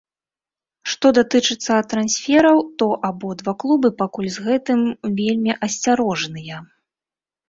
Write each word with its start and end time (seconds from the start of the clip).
Што 0.91 1.09
датычыцца 1.17 1.73
трансфераў, 1.91 2.57
то 2.81 2.87
абодва 3.09 3.53
клубы 3.63 3.91
пакуль 3.99 4.31
з 4.37 4.47
гэтым 4.47 4.79
вельмі 5.21 5.53
асцярожныя. 5.69 6.57